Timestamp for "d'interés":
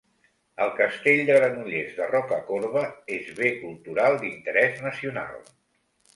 4.27-4.83